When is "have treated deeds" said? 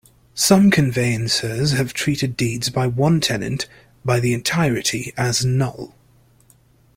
1.73-2.71